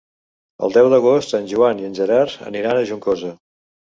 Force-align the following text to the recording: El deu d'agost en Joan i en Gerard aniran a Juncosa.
El 0.67 0.71
deu 0.77 0.87
d'agost 0.93 1.35
en 1.41 1.45
Joan 1.51 1.83
i 1.83 1.87
en 1.89 1.93
Gerard 1.99 2.39
aniran 2.51 2.79
a 2.79 2.87
Juncosa. 2.93 3.33